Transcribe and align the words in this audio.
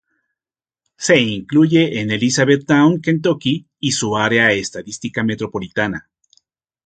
Se 0.97 1.19
incluye 1.19 1.99
en 2.01 2.09
Elizabethtown, 2.09 3.01
Kentucky, 3.01 3.67
y 3.79 3.91
su 3.91 4.17
Área 4.17 4.51
Estadística 4.51 5.23
Metropolitana. 5.23 6.09